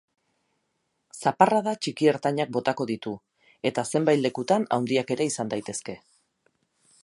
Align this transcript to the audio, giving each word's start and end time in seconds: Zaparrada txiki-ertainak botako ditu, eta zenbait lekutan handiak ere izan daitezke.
Zaparrada 1.21 1.73
txiki-ertainak 1.83 2.53
botako 2.57 2.87
ditu, 2.93 3.13
eta 3.71 3.87
zenbait 3.95 4.23
lekutan 4.25 4.67
handiak 4.79 5.15
ere 5.17 5.29
izan 5.33 5.53
daitezke. 5.55 6.01